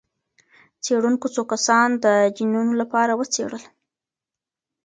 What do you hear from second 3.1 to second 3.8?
وڅېړل.